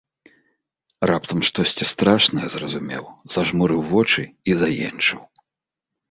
[1.09, 3.05] Раптам штосьці страшнае зразумеў,
[3.35, 5.21] зажмурыў вочы і заенчыў.